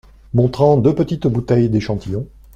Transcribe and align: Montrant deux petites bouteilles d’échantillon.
Montrant 0.33 0.77
deux 0.77 0.95
petites 0.95 1.27
bouteilles 1.27 1.69
d’échantillon. 1.69 2.25